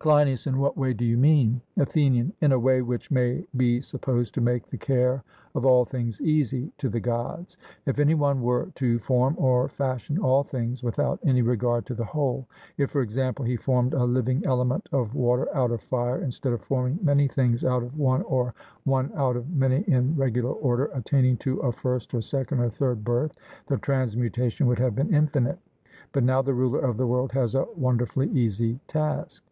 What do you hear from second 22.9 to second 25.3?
birth, the transmutation would have been